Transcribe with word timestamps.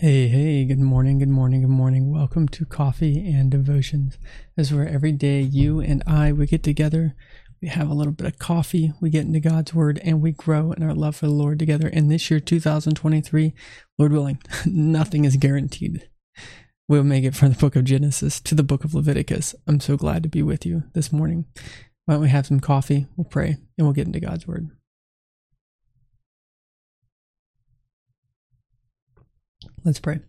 Hey, 0.00 0.28
hey, 0.28 0.64
good 0.64 0.78
morning, 0.78 1.18
good 1.18 1.28
morning, 1.28 1.60
good 1.60 1.68
morning. 1.68 2.10
Welcome 2.10 2.48
to 2.48 2.64
Coffee 2.64 3.30
and 3.30 3.50
Devotions. 3.50 4.16
This 4.56 4.68
is 4.68 4.74
where 4.74 4.88
every 4.88 5.12
day 5.12 5.42
you 5.42 5.80
and 5.80 6.02
I 6.06 6.32
we 6.32 6.46
get 6.46 6.62
together, 6.62 7.14
we 7.60 7.68
have 7.68 7.90
a 7.90 7.92
little 7.92 8.14
bit 8.14 8.26
of 8.26 8.38
coffee, 8.38 8.94
we 9.02 9.10
get 9.10 9.26
into 9.26 9.40
God's 9.40 9.74
Word, 9.74 10.00
and 10.02 10.22
we 10.22 10.32
grow 10.32 10.72
in 10.72 10.82
our 10.82 10.94
love 10.94 11.16
for 11.16 11.26
the 11.26 11.32
Lord 11.32 11.58
together. 11.58 11.86
And 11.86 12.10
this 12.10 12.30
year, 12.30 12.40
2023, 12.40 13.52
Lord 13.98 14.12
willing, 14.12 14.38
nothing 14.64 15.26
is 15.26 15.36
guaranteed. 15.36 16.08
We'll 16.88 17.04
make 17.04 17.24
it 17.24 17.34
from 17.36 17.50
the 17.50 17.58
book 17.58 17.76
of 17.76 17.84
Genesis 17.84 18.40
to 18.40 18.54
the 18.54 18.62
book 18.62 18.84
of 18.84 18.94
Leviticus. 18.94 19.54
I'm 19.66 19.80
so 19.80 19.98
glad 19.98 20.22
to 20.22 20.30
be 20.30 20.42
with 20.42 20.64
you 20.64 20.84
this 20.94 21.12
morning. 21.12 21.44
Why 22.06 22.14
don't 22.14 22.22
we 22.22 22.30
have 22.30 22.46
some 22.46 22.60
coffee? 22.60 23.06
We'll 23.18 23.26
pray 23.26 23.58
and 23.76 23.86
we'll 23.86 23.92
get 23.92 24.06
into 24.06 24.20
God's 24.20 24.46
Word. 24.46 24.70
Let's 29.84 30.00
pray. 30.00 30.20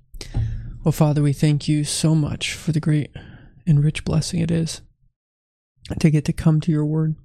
Well, 0.84 0.92
Father, 0.92 1.22
we 1.22 1.34
thank 1.34 1.68
you 1.68 1.84
so 1.84 2.16
much 2.16 2.54
for 2.54 2.72
the 2.72 2.80
great 2.80 3.12
and 3.68 3.84
rich 3.84 4.06
blessing 4.06 4.40
it 4.40 4.50
is 4.50 4.82
to 6.00 6.10
get 6.10 6.26
to 6.26 6.34
come 6.34 6.62
to 6.62 6.72
your 6.72 6.86
word. 6.86 7.16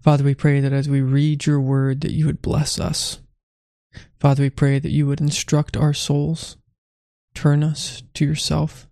Father, 0.00 0.24
we 0.24 0.34
pray 0.34 0.60
that 0.60 0.72
as 0.72 0.88
we 0.88 1.00
read 1.00 1.46
your 1.46 1.60
word 1.60 2.00
that 2.00 2.12
you 2.12 2.26
would 2.26 2.42
bless 2.42 2.80
us. 2.80 3.20
Father, 4.18 4.42
we 4.42 4.50
pray 4.50 4.78
that 4.78 4.90
you 4.90 5.06
would 5.06 5.20
instruct 5.20 5.76
our 5.76 5.94
souls, 5.94 6.56
turn 7.34 7.62
us 7.62 8.02
to 8.14 8.24
yourself, 8.24 8.88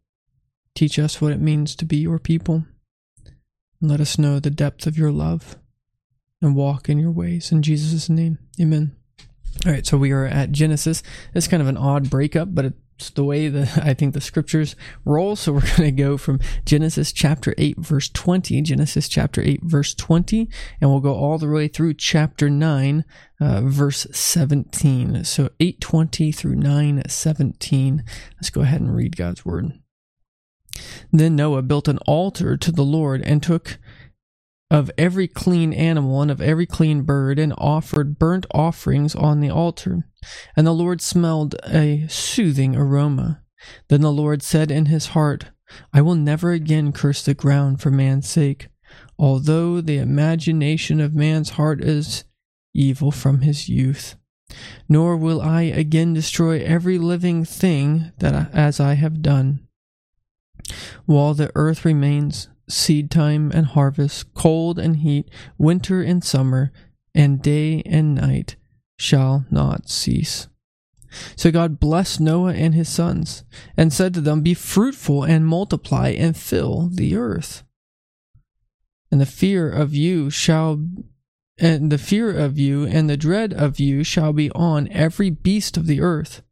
teach 0.74 0.98
us 0.98 1.20
what 1.20 1.33
it 1.33 1.41
means 1.41 1.74
to 1.77 1.84
be 1.84 1.97
your 1.97 2.19
people, 2.19 2.64
and 3.80 3.91
let 3.91 4.00
us 4.00 4.19
know 4.19 4.38
the 4.38 4.50
depth 4.50 4.86
of 4.86 4.97
your 4.97 5.10
love 5.10 5.56
and 6.41 6.55
walk 6.55 6.88
in 6.88 6.98
your 6.98 7.10
ways. 7.10 7.50
In 7.50 7.62
Jesus' 7.62 8.08
name, 8.08 8.38
amen. 8.60 8.94
All 9.65 9.73
right, 9.73 9.87
so 9.87 9.96
we 9.96 10.12
are 10.12 10.27
at 10.27 10.52
Genesis. 10.52 11.02
It's 11.34 11.48
kind 11.48 11.62
of 11.62 11.69
an 11.69 11.77
odd 11.77 12.10
breakup, 12.10 12.55
but 12.55 12.66
it's 12.97 13.10
the 13.10 13.24
way 13.24 13.48
that 13.48 13.78
I 13.84 13.95
think 13.95 14.14
the 14.14 14.20
scriptures 14.20 14.77
roll. 15.05 15.34
So 15.34 15.53
we're 15.53 15.61
going 15.77 15.83
to 15.83 15.91
go 15.92 16.17
from 16.17 16.41
Genesis 16.64 17.12
chapter 17.12 17.55
8, 17.56 17.78
verse 17.78 18.08
20, 18.08 18.61
Genesis 18.62 19.08
chapter 19.08 19.41
8, 19.41 19.62
verse 19.62 19.95
20, 19.95 20.48
and 20.80 20.91
we'll 20.91 21.00
go 21.00 21.14
all 21.14 21.39
the 21.39 21.48
way 21.48 21.69
through 21.69 21.95
chapter 21.95 22.50
9, 22.50 23.05
uh, 23.41 23.61
verse 23.62 24.06
17. 24.12 25.25
So 25.25 25.50
820 25.58 26.33
through 26.33 26.56
917. 26.56 28.05
Let's 28.36 28.50
go 28.50 28.61
ahead 28.61 28.80
and 28.80 28.95
read 28.95 29.17
God's 29.17 29.45
word. 29.45 29.73
Then 31.11 31.36
Noah 31.36 31.62
built 31.62 31.89
an 31.89 31.98
altar 32.06 32.56
to 32.56 32.70
the 32.70 32.84
Lord 32.84 33.23
and 33.23 33.42
took 33.42 33.78
of 34.70 34.91
every 34.98 35.28
clean 35.28 35.72
animal 35.72 36.22
and 36.22 36.31
of 36.31 36.41
every 36.41 36.67
clean 36.67 37.03
bird, 37.03 37.39
and 37.39 37.55
offered 37.56 38.19
burnt 38.19 38.47
offerings 38.53 39.14
on 39.14 39.41
the 39.41 39.50
altar. 39.50 40.08
And 40.56 40.67
the 40.67 40.73
Lord 40.73 41.00
smelled 41.00 41.55
a 41.64 42.06
soothing 42.08 42.75
aroma. 42.75 43.42
Then 43.89 44.00
the 44.00 44.12
Lord 44.12 44.42
said 44.42 44.70
in 44.70 44.86
his 44.86 45.08
heart, 45.08 45.47
I 45.92 46.00
will 46.00 46.14
never 46.14 46.53
again 46.53 46.92
curse 46.92 47.25
the 47.25 47.34
ground 47.34 47.81
for 47.81 47.91
man's 47.91 48.28
sake, 48.28 48.69
although 49.19 49.81
the 49.81 49.98
imagination 49.98 51.01
of 51.01 51.14
man's 51.14 51.51
heart 51.51 51.83
is 51.83 52.25
evil 52.75 53.11
from 53.11 53.41
his 53.41 53.69
youth. 53.69 54.17
Nor 54.89 55.17
will 55.17 55.41
I 55.41 55.62
again 55.62 56.14
destroy 56.14 56.61
every 56.61 56.98
living 56.98 57.45
thing 57.45 58.12
that 58.19 58.55
as 58.55 58.78
I 58.78 58.95
have 58.95 59.23
done. 59.23 59.67
While 61.05 61.34
the 61.34 61.51
earth 61.55 61.84
remains, 61.84 62.48
seed 62.69 63.11
time 63.11 63.50
and 63.53 63.67
harvest, 63.67 64.34
cold 64.34 64.78
and 64.78 64.97
heat, 64.97 65.31
winter 65.59 66.03
and 66.03 66.22
summer, 66.25 66.73
and 67.14 67.42
day 67.42 67.83
and 67.86 68.14
night 68.14 68.56
shall 68.98 69.45
not 69.50 69.89
cease. 69.89 70.48
So 71.36 71.50
God 71.50 71.81
blessed 71.81 72.20
Noah 72.20 72.53
and 72.53 72.75
his 72.75 72.89
sons, 72.89 73.45
and 73.77 73.92
said 73.92 74.12
to 74.14 74.20
them, 74.20 74.42
Be 74.42 74.55
fruitful 74.55 75.25
and 75.25 75.47
multiply 75.47 76.08
and 76.11 76.36
fill 76.36 76.89
the 76.92 77.17
earth. 77.17 77.62
And 79.11 79.20
the 79.20 79.27
fear 79.27 79.70
of 79.70 79.95
you 79.95 80.30
shall 80.30 80.85
and 81.58 81.90
the 81.90 81.96
fear 81.96 82.36
of 82.36 82.58
you 82.58 82.85
and 82.85 83.08
the 83.08 83.17
dread 83.17 83.55
of 83.55 83.80
you 83.80 84.05
shall 84.05 84.35
be 84.35 84.51
on 84.51 84.89
every 84.92 85.30
beast 85.30 85.79
of 85.79 85.86
the 85.86 86.02
earth, 86.02 86.42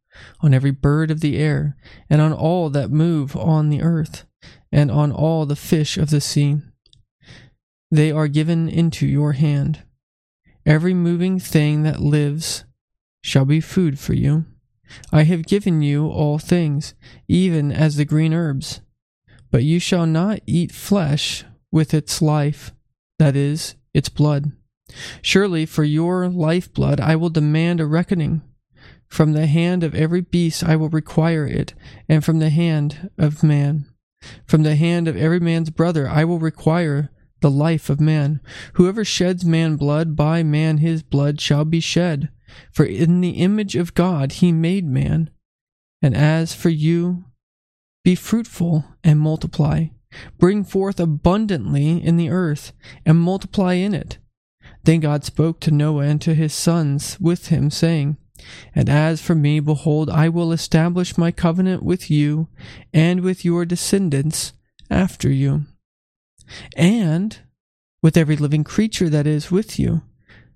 on 0.41 0.51
every 0.51 0.71
bird 0.71 1.11
of 1.11 1.19
the 1.19 1.37
air, 1.37 1.77
and 2.09 2.21
on 2.21 2.33
all 2.33 2.71
that 2.71 2.89
move 2.89 3.35
on 3.35 3.69
the 3.69 3.83
earth 3.83 4.25
and 4.71 4.91
on 4.91 5.11
all 5.11 5.45
the 5.45 5.55
fish 5.55 5.97
of 5.97 6.09
the 6.09 6.21
sea. 6.21 6.57
They 7.91 8.11
are 8.11 8.27
given 8.27 8.67
into 8.67 9.07
your 9.07 9.33
hand. 9.33 9.83
Every 10.65 10.93
moving 10.93 11.39
thing 11.39 11.83
that 11.83 11.99
lives 11.99 12.65
shall 13.21 13.45
be 13.45 13.61
food 13.61 13.99
for 13.99 14.13
you. 14.13 14.45
I 15.11 15.23
have 15.23 15.45
given 15.45 15.81
you 15.81 16.07
all 16.07 16.37
things, 16.37 16.93
even 17.27 17.71
as 17.71 17.95
the 17.95 18.05
green 18.05 18.33
herbs. 18.33 18.81
But 19.51 19.63
you 19.63 19.79
shall 19.79 20.05
not 20.05 20.41
eat 20.45 20.71
flesh 20.71 21.45
with 21.71 21.93
its 21.93 22.21
life, 22.21 22.73
that 23.19 23.35
is, 23.35 23.75
its 23.93 24.09
blood. 24.09 24.51
Surely 25.21 25.65
for 25.65 25.83
your 25.83 26.27
lifeblood 26.27 26.99
I 26.99 27.15
will 27.15 27.29
demand 27.29 27.79
a 27.79 27.85
reckoning. 27.85 28.41
From 29.07 29.33
the 29.33 29.47
hand 29.47 29.83
of 29.83 29.95
every 29.95 30.21
beast 30.21 30.63
I 30.63 30.75
will 30.75 30.89
require 30.89 31.45
it, 31.45 31.73
and 32.09 32.23
from 32.23 32.39
the 32.39 32.49
hand 32.49 33.09
of 33.17 33.43
man. 33.43 33.85
From 34.45 34.63
the 34.63 34.75
hand 34.75 35.07
of 35.07 35.17
every 35.17 35.39
man's 35.39 35.69
brother 35.69 36.07
I 36.07 36.23
will 36.23 36.39
require 36.39 37.11
the 37.41 37.51
life 37.51 37.89
of 37.89 37.99
man. 37.99 38.41
Whoever 38.73 39.05
sheds 39.05 39.45
man 39.45 39.75
blood, 39.75 40.15
by 40.15 40.43
man 40.43 40.77
his 40.77 41.03
blood 41.03 41.39
shall 41.39 41.65
be 41.65 41.79
shed. 41.79 42.29
For 42.71 42.85
in 42.85 43.21
the 43.21 43.31
image 43.31 43.75
of 43.75 43.93
God 43.93 44.33
he 44.33 44.51
made 44.51 44.85
man. 44.85 45.29
And 46.01 46.15
as 46.15 46.53
for 46.53 46.69
you, 46.69 47.25
be 48.03 48.15
fruitful 48.15 48.85
and 49.03 49.19
multiply. 49.19 49.87
Bring 50.37 50.63
forth 50.63 50.99
abundantly 50.99 52.03
in 52.03 52.17
the 52.17 52.29
earth, 52.29 52.71
and 53.05 53.19
multiply 53.19 53.73
in 53.73 53.93
it. 53.93 54.19
Then 54.83 54.99
God 54.99 55.23
spoke 55.23 55.59
to 55.61 55.71
Noah 55.71 56.05
and 56.05 56.21
to 56.21 56.33
his 56.33 56.53
sons 56.53 57.19
with 57.19 57.47
him, 57.47 57.69
saying, 57.69 58.17
and 58.73 58.89
as 58.89 59.21
for 59.21 59.35
me, 59.35 59.59
behold, 59.59 60.09
I 60.09 60.29
will 60.29 60.51
establish 60.51 61.17
my 61.17 61.31
covenant 61.31 61.83
with 61.83 62.11
you 62.11 62.47
and 62.93 63.21
with 63.21 63.45
your 63.45 63.65
descendants 63.65 64.53
after 64.89 65.31
you, 65.31 65.65
and 66.75 67.37
with 68.01 68.17
every 68.17 68.35
living 68.35 68.63
creature 68.63 69.09
that 69.09 69.25
is 69.25 69.51
with 69.51 69.79
you, 69.79 70.01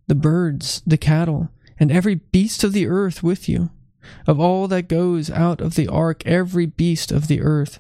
the 0.08 0.16
birds, 0.16 0.82
the 0.86 0.98
cattle, 0.98 1.50
and 1.80 1.92
every 1.92 2.16
beast 2.16 2.64
of 2.64 2.74
the 2.74 2.88
earth 2.88 3.24
with 3.24 3.48
you, 3.48 3.72
of 4.28 4.40
all 4.40 4.68
that 4.68 4.88
goes 4.88 5.30
out 5.30 5.62
of 5.62 5.76
the 5.76 5.88
ark, 5.88 6.22
every 6.26 6.66
beast 6.66 7.12
of 7.12 7.28
the 7.28 7.42
earth. 7.42 7.80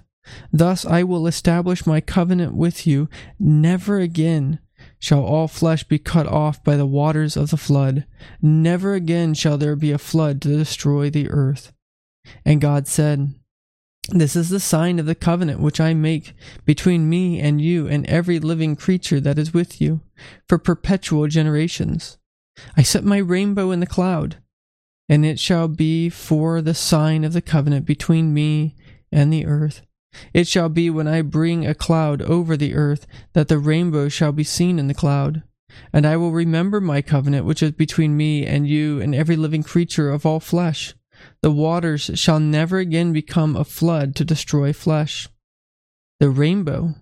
Thus 0.52 0.86
I 0.86 1.04
will 1.04 1.28
establish 1.28 1.86
my 1.86 2.02
covenant 2.02 2.54
with 2.54 2.88
you, 2.88 3.10
never 3.40 4.00
again 4.00 4.60
shall 5.00 5.24
all 5.24 5.48
flesh 5.48 5.84
be 5.86 5.98
cut 5.98 6.28
off 6.28 6.64
by 6.64 6.76
the 6.76 6.86
waters 6.86 7.38
of 7.38 7.50
the 7.50 7.58
flood. 7.58 8.06
Never 8.42 8.94
again 8.94 9.34
shall 9.34 9.58
there 9.58 9.76
be 9.76 9.92
a 9.92 9.98
flood 9.98 10.42
to 10.42 10.50
destroy 10.50 11.10
the 11.10 11.30
earth. 11.30 11.72
And 12.44 12.62
God 12.62 12.88
said, 12.88 13.34
This 14.10 14.36
is 14.36 14.50
the 14.50 14.60
sign 14.60 15.00
of 15.00 15.06
the 15.06 15.16
covenant 15.16 15.62
which 15.62 15.80
I 15.80 15.94
make 15.94 16.34
between 16.66 17.10
me 17.10 17.40
and 17.40 17.62
you 17.62 17.88
and 17.88 18.06
every 18.08 18.40
living 18.40 18.76
creature 18.76 19.22
that 19.22 19.40
is 19.40 19.54
with 19.54 19.80
you, 19.80 20.02
for 20.48 20.58
perpetual 20.58 21.28
generations. 21.28 22.18
I 22.76 22.84
set 22.84 23.06
my 23.06 23.18
rainbow 23.18 23.72
in 23.72 23.80
the 23.80 23.88
cloud, 23.88 24.38
and 25.08 25.26
it 25.26 25.40
shall 25.40 25.70
be 25.70 26.10
for 26.10 26.62
the 26.62 26.74
sign 26.74 27.24
of 27.24 27.32
the 27.32 27.42
covenant 27.42 27.86
between 27.86 28.34
me 28.34 28.76
and 29.12 29.32
the 29.32 29.46
earth. 29.46 29.82
It 30.34 30.48
shall 30.48 30.70
be 30.70 30.90
when 30.90 31.08
I 31.08 31.22
bring 31.22 31.66
a 31.66 31.76
cloud 31.76 32.22
over 32.22 32.58
the 32.58 32.76
earth 32.76 33.08
that 33.34 33.48
the 33.48 33.60
rainbow 33.60 34.10
shall 34.10 34.32
be 34.32 34.44
seen 34.44 34.80
in 34.80 34.88
the 34.88 34.94
cloud. 34.94 35.44
And 35.94 36.06
I 36.06 36.18
will 36.18 36.32
remember 36.32 36.82
my 36.82 37.02
covenant 37.02 37.46
which 37.46 37.62
is 37.62 37.72
between 37.72 38.18
me 38.18 38.46
and 38.46 38.68
you 38.68 39.02
and 39.02 39.14
every 39.14 39.36
living 39.36 39.64
creature 39.64 40.10
of 40.10 40.26
all 40.26 40.40
flesh. 40.40 40.96
The 41.42 41.52
waters 41.52 42.12
shall 42.16 42.40
never 42.40 42.80
again 42.80 43.14
become 43.14 43.56
a 43.56 43.64
flood 43.64 44.16
to 44.16 44.26
destroy 44.26 44.74
flesh. 44.74 45.30
The 46.20 46.30
rainbow 46.30 46.96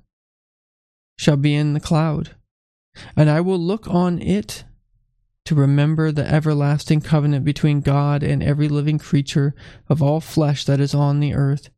shall 1.17 1.37
be 1.37 1.55
in 1.55 1.73
the 1.73 1.79
cloud, 1.79 2.35
and 3.15 3.29
I 3.29 3.41
will 3.41 3.59
look 3.59 3.87
on 3.87 4.21
it 4.21 4.63
to 5.45 5.55
remember 5.55 6.11
the 6.11 6.27
everlasting 6.27 7.01
covenant 7.01 7.45
between 7.45 7.81
God 7.81 8.21
and 8.21 8.43
every 8.43 8.67
living 8.67 8.99
creature 8.99 9.55
of 9.87 10.03
all 10.03 10.19
flesh 10.19 10.65
that 10.65 10.79
is 10.79 10.93
on 10.93 11.19
the 11.19 11.33
earth 11.33 11.69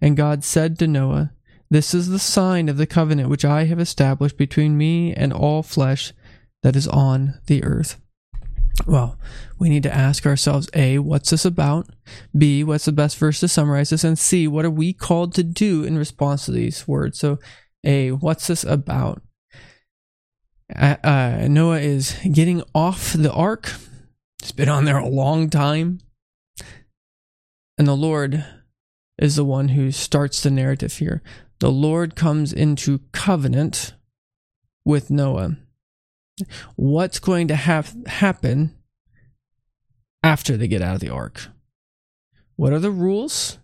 and 0.00 0.16
God 0.16 0.44
said 0.44 0.78
to 0.78 0.86
Noah, 0.86 1.32
This 1.70 1.94
is 1.94 2.08
the 2.08 2.18
sign 2.18 2.68
of 2.68 2.76
the 2.76 2.86
covenant 2.86 3.28
which 3.28 3.44
I 3.44 3.64
have 3.64 3.78
established 3.78 4.36
between 4.36 4.76
me 4.76 5.12
and 5.12 5.32
all 5.32 5.62
flesh 5.62 6.12
that 6.62 6.76
is 6.76 6.88
on 6.88 7.40
the 7.46 7.62
earth. 7.64 8.00
Well, 8.86 9.18
we 9.58 9.68
need 9.68 9.82
to 9.84 9.94
ask 9.94 10.26
ourselves 10.26 10.68
A, 10.74 10.98
what's 10.98 11.30
this 11.30 11.44
about? 11.44 11.88
B, 12.36 12.64
what's 12.64 12.86
the 12.86 12.92
best 12.92 13.18
verse 13.18 13.40
to 13.40 13.48
summarize 13.48 13.90
this? 13.90 14.04
And 14.04 14.18
C, 14.18 14.48
what 14.48 14.64
are 14.64 14.70
we 14.70 14.92
called 14.92 15.34
to 15.34 15.42
do 15.42 15.84
in 15.84 15.98
response 15.98 16.46
to 16.46 16.52
these 16.52 16.88
words? 16.88 17.18
So, 17.18 17.38
A, 17.84 18.12
what's 18.12 18.46
this 18.46 18.64
about? 18.64 19.22
Uh, 20.74 21.46
Noah 21.48 21.80
is 21.80 22.16
getting 22.32 22.62
off 22.74 23.12
the 23.12 23.32
ark. 23.32 23.72
It's 24.40 24.52
been 24.52 24.70
on 24.70 24.84
there 24.84 24.98
a 24.98 25.08
long 25.08 25.50
time. 25.50 26.00
And 27.76 27.86
the 27.86 27.96
Lord 27.96 28.44
is 29.22 29.36
the 29.36 29.44
one 29.44 29.68
who 29.68 29.92
starts 29.92 30.42
the 30.42 30.50
narrative 30.50 30.94
here. 30.94 31.22
The 31.60 31.70
Lord 31.70 32.16
comes 32.16 32.52
into 32.52 32.98
covenant 33.12 33.94
with 34.84 35.10
Noah. 35.10 35.58
What's 36.74 37.20
going 37.20 37.46
to 37.46 37.54
have 37.54 37.94
happen 38.06 38.76
after 40.24 40.56
they 40.56 40.66
get 40.66 40.82
out 40.82 40.96
of 40.96 41.00
the 41.00 41.08
ark? 41.08 41.46
What 42.56 42.72
are 42.72 42.80
the 42.80 42.90
rules? 42.90 43.60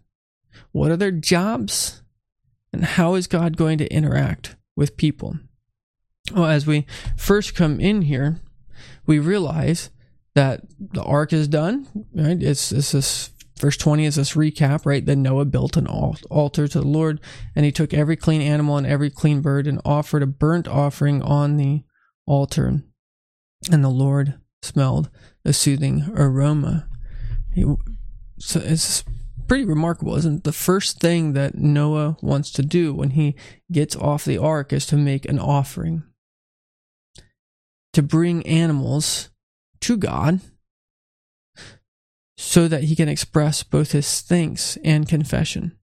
What 0.71 0.93
are 0.93 0.97
their 0.97 1.11
jobs? 1.11 2.03
And 2.73 2.85
how 2.85 3.15
is 3.15 3.27
God 3.27 3.57
going 3.57 3.79
to 3.79 3.93
interact 3.93 4.55
with 4.77 4.97
people? 4.97 5.39
Well, 6.33 6.47
as 6.47 6.69
we 6.69 6.87
first 7.17 7.57
come 7.57 7.81
in 7.81 8.03
here, 8.03 8.41
we 9.07 9.19
realize 9.19 9.91
that 10.37 10.61
the 10.79 11.03
ark 11.03 11.33
is 11.33 11.49
done, 11.49 12.07
right? 12.15 12.41
It's, 12.41 12.71
it's 12.71 12.93
this 12.93 13.31
verse 13.59 13.77
20 13.77 14.05
is 14.05 14.17
this 14.17 14.35
recap, 14.35 14.87
right? 14.87 15.05
Then 15.05 15.23
Noah 15.23 15.45
built 15.45 15.77
an 15.77 15.87
altar 15.87 16.69
to 16.69 16.81
the 16.81 16.87
Lord, 16.87 17.21
and 17.55 17.65
he 17.65 17.73
took 17.73 17.93
every 17.93 18.17
clean 18.17 18.41
animal 18.41 18.77
and 18.77 18.87
every 18.87 19.11
clean 19.11 19.41
bird 19.41 19.67
and 19.67 19.81
offered 19.85 20.23
a 20.23 20.27
burnt 20.27 20.69
offering 20.69 21.23
on 21.23 21.57
the 21.57 21.83
altar. 22.27 22.83
And 23.71 23.85
the 23.85 23.89
Lord 23.89 24.39
smelled 24.63 25.11
a 25.45 25.53
soothing 25.53 26.11
aroma. 26.15 26.89
He, 27.53 27.65
so 28.39 28.61
it's 28.65 29.05
pretty 29.49 29.65
remarkable, 29.65 30.15
isn't 30.17 30.39
it? 30.39 30.45
The 30.45 30.53
first 30.53 31.01
thing 31.01 31.33
that 31.33 31.57
Noah 31.57 32.17
wants 32.23 32.53
to 32.53 32.63
do 32.63 32.95
when 32.95 33.11
he 33.11 33.35
gets 33.73 33.97
off 33.97 34.25
the 34.25 34.39
ark 34.39 34.73
is 34.73 34.87
to 34.87 34.97
make 34.97 35.25
an 35.25 35.39
offering. 35.39 36.05
To 37.95 38.03
bring 38.03 38.47
animals 38.47 39.31
to 39.81 39.97
God 39.97 40.41
so 42.39 42.69
that 42.69 42.85
he 42.85 42.95
can 42.95 43.09
express 43.09 43.65
both 43.65 43.91
his 43.91 44.21
thanks 44.21 44.79
and 44.85 45.09
confession. 45.09 45.77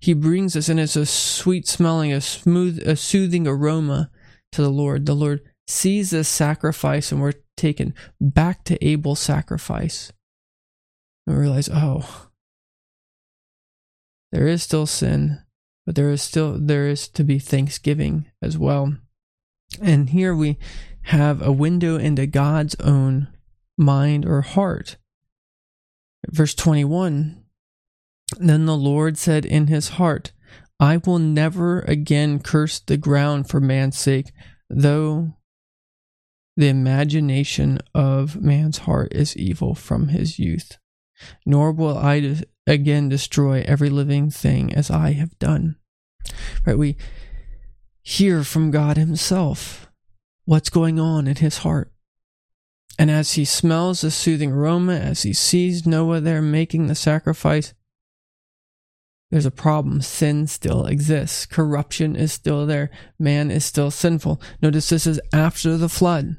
He 0.00 0.14
brings 0.14 0.56
us, 0.56 0.68
and 0.68 0.80
it's 0.80 0.96
a 0.96 1.06
sweet 1.06 1.68
smelling, 1.68 2.12
a 2.12 2.20
smooth, 2.20 2.82
a 2.86 2.96
soothing 2.96 3.46
aroma 3.46 4.10
to 4.50 4.62
the 4.62 4.70
Lord. 4.70 5.06
The 5.06 5.14
Lord 5.14 5.42
sees 5.68 6.10
this 6.10 6.28
sacrifice, 6.28 7.12
and 7.12 7.20
we're 7.20 7.34
taken 7.56 7.94
back 8.20 8.64
to 8.64 8.84
Abel's 8.84 9.20
sacrifice. 9.20 10.12
And 11.24 11.36
we 11.36 11.42
realize, 11.42 11.70
oh, 11.72 12.30
there 14.32 14.48
is 14.48 14.64
still 14.64 14.86
sin, 14.86 15.40
but 15.84 15.94
there 15.94 16.10
is 16.10 16.20
still 16.20 16.58
there 16.58 16.88
is 16.88 17.06
to 17.10 17.22
be 17.22 17.38
thanksgiving 17.38 18.26
as 18.42 18.58
well. 18.58 18.96
And 19.80 20.10
here 20.10 20.34
we 20.34 20.58
have 21.02 21.40
a 21.42 21.52
window 21.52 21.96
into 21.96 22.26
God's 22.26 22.74
own 22.80 23.28
mind 23.78 24.26
or 24.26 24.40
heart. 24.40 24.96
Verse 26.28 26.54
21 26.54 27.42
Then 28.38 28.66
the 28.66 28.76
Lord 28.76 29.18
said 29.18 29.44
in 29.44 29.66
his 29.66 29.90
heart, 29.90 30.32
I 30.78 30.98
will 30.98 31.18
never 31.18 31.80
again 31.80 32.40
curse 32.40 32.80
the 32.80 32.96
ground 32.96 33.48
for 33.48 33.60
man's 33.60 33.98
sake, 33.98 34.32
though 34.68 35.34
the 36.56 36.68
imagination 36.68 37.80
of 37.94 38.40
man's 38.40 38.78
heart 38.78 39.12
is 39.12 39.36
evil 39.36 39.74
from 39.74 40.08
his 40.08 40.38
youth. 40.38 40.78
Nor 41.46 41.72
will 41.72 41.96
I 41.96 42.36
again 42.66 43.08
destroy 43.08 43.64
every 43.66 43.88
living 43.88 44.30
thing 44.30 44.74
as 44.74 44.90
I 44.90 45.12
have 45.12 45.38
done. 45.38 45.76
Right? 46.66 46.78
We 46.78 46.96
hear 48.02 48.44
from 48.44 48.70
God 48.70 48.96
Himself 48.96 49.90
what's 50.44 50.70
going 50.70 51.00
on 51.00 51.26
in 51.26 51.36
His 51.36 51.58
heart. 51.58 51.92
And 52.98 53.10
as 53.10 53.32
he 53.34 53.44
smells 53.44 54.00
the 54.00 54.10
soothing 54.10 54.52
aroma, 54.52 54.94
as 54.94 55.22
he 55.22 55.32
sees 55.32 55.86
Noah 55.86 56.20
there 56.20 56.40
making 56.40 56.86
the 56.86 56.94
sacrifice, 56.94 57.74
there's 59.30 59.46
a 59.46 59.50
problem. 59.50 60.02
Sin 60.02 60.46
still 60.46 60.86
exists. 60.86 61.46
Corruption 61.46 62.16
is 62.16 62.32
still 62.32 62.64
there. 62.64 62.90
Man 63.18 63.50
is 63.50 63.64
still 63.64 63.90
sinful. 63.90 64.40
Notice 64.62 64.88
this 64.88 65.06
is 65.06 65.20
after 65.32 65.76
the 65.76 65.88
flood. 65.88 66.36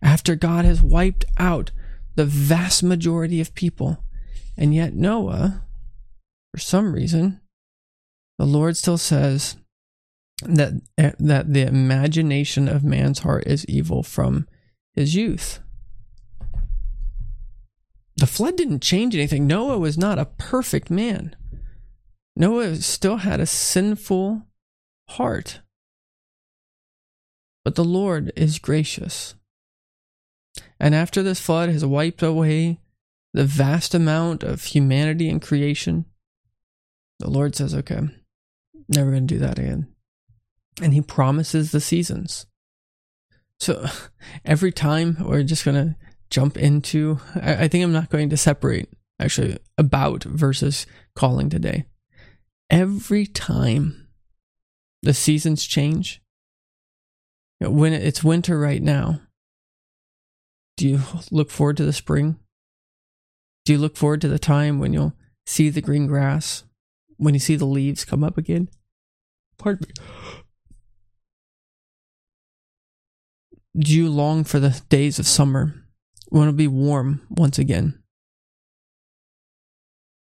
After 0.00 0.34
God 0.34 0.64
has 0.64 0.82
wiped 0.82 1.24
out 1.38 1.70
the 2.16 2.24
vast 2.24 2.82
majority 2.82 3.40
of 3.40 3.54
people. 3.54 4.02
And 4.56 4.74
yet, 4.74 4.94
Noah, 4.94 5.62
for 6.52 6.58
some 6.58 6.92
reason, 6.92 7.40
the 8.38 8.46
Lord 8.46 8.76
still 8.76 8.98
says 8.98 9.56
that, 10.44 10.72
that 10.96 11.52
the 11.52 11.66
imagination 11.66 12.68
of 12.68 12.82
man's 12.82 13.20
heart 13.20 13.44
is 13.46 13.64
evil 13.66 14.02
from 14.02 14.48
his 14.94 15.14
youth. 15.14 15.60
The 18.16 18.26
flood 18.26 18.56
didn't 18.56 18.82
change 18.82 19.14
anything. 19.14 19.46
Noah 19.46 19.78
was 19.78 19.96
not 19.98 20.18
a 20.18 20.26
perfect 20.26 20.90
man. 20.90 21.34
Noah 22.36 22.76
still 22.76 23.18
had 23.18 23.40
a 23.40 23.46
sinful 23.46 24.46
heart. 25.10 25.60
But 27.64 27.74
the 27.74 27.84
Lord 27.84 28.32
is 28.36 28.58
gracious. 28.58 29.34
And 30.78 30.94
after 30.94 31.22
this 31.22 31.40
flood 31.40 31.68
has 31.68 31.84
wiped 31.84 32.22
away 32.22 32.80
the 33.32 33.44
vast 33.44 33.94
amount 33.94 34.42
of 34.42 34.64
humanity 34.64 35.28
and 35.28 35.40
creation, 35.40 36.04
the 37.18 37.30
Lord 37.30 37.54
says, 37.54 37.74
okay, 37.74 38.00
never 38.88 39.10
going 39.10 39.26
to 39.26 39.34
do 39.34 39.40
that 39.40 39.58
again. 39.58 39.88
And 40.82 40.92
he 40.92 41.00
promises 41.00 41.70
the 41.70 41.80
seasons. 41.80 42.46
So 43.62 43.86
every 44.44 44.72
time 44.72 45.16
we're 45.20 45.44
just 45.44 45.64
going 45.64 45.76
to 45.76 45.96
jump 46.30 46.58
into, 46.58 47.20
I, 47.36 47.64
I 47.64 47.68
think 47.68 47.84
I'm 47.84 47.92
not 47.92 48.10
going 48.10 48.28
to 48.30 48.36
separate 48.36 48.88
actually 49.20 49.56
about 49.78 50.24
versus 50.24 50.84
calling 51.14 51.48
today. 51.48 51.84
Every 52.68 53.24
time 53.24 54.08
the 55.02 55.14
seasons 55.14 55.64
change, 55.64 56.20
when 57.60 57.92
it's 57.92 58.24
winter 58.24 58.58
right 58.58 58.82
now, 58.82 59.20
do 60.76 60.88
you 60.88 61.00
look 61.30 61.50
forward 61.50 61.76
to 61.76 61.84
the 61.84 61.92
spring? 61.92 62.40
Do 63.64 63.74
you 63.74 63.78
look 63.78 63.96
forward 63.96 64.22
to 64.22 64.28
the 64.28 64.40
time 64.40 64.80
when 64.80 64.92
you'll 64.92 65.14
see 65.46 65.68
the 65.68 65.80
green 65.80 66.08
grass, 66.08 66.64
when 67.16 67.34
you 67.34 67.40
see 67.40 67.54
the 67.54 67.64
leaves 67.64 68.04
come 68.04 68.24
up 68.24 68.36
again? 68.36 68.68
Pardon 69.56 69.86
me. 69.86 70.41
Do 73.78 73.90
you 73.90 74.10
long 74.10 74.44
for 74.44 74.60
the 74.60 74.80
days 74.90 75.18
of 75.18 75.26
summer 75.26 75.74
when 76.28 76.42
it'll 76.42 76.56
be 76.56 76.68
warm 76.68 77.22
once 77.30 77.58
again? 77.58 78.02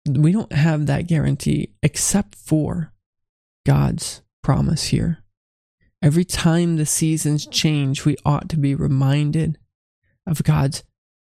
We 0.07 0.31
don't 0.31 0.53
have 0.53 0.85
that 0.85 1.07
guarantee 1.07 1.73
except 1.81 2.35
for 2.35 2.93
God's 3.65 4.21
promise 4.43 4.85
here. 4.85 5.23
Every 6.03 6.25
time 6.25 6.77
the 6.77 6.85
seasons 6.85 7.47
change, 7.47 8.05
we 8.05 8.15
ought 8.25 8.49
to 8.49 8.57
be 8.57 8.75
reminded 8.75 9.57
of 10.27 10.43
God's 10.43 10.83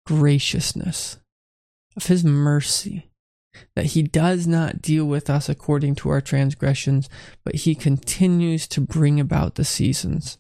graciousness, 0.06 1.18
of 1.96 2.06
His 2.06 2.24
mercy, 2.24 3.10
that 3.74 3.86
He 3.86 4.02
does 4.02 4.46
not 4.46 4.80
deal 4.80 5.04
with 5.04 5.28
us 5.28 5.48
according 5.50 5.94
to 5.96 6.08
our 6.08 6.22
transgressions, 6.22 7.08
but 7.44 7.54
He 7.54 7.74
continues 7.74 8.66
to 8.68 8.80
bring 8.80 9.20
about 9.20 9.56
the 9.56 9.64
seasons. 9.64 10.38